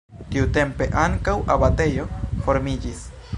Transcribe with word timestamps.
Tiutempe 0.35 0.87
ankaŭ 1.01 1.35
abatejo 1.57 2.07
formiĝis. 2.49 3.05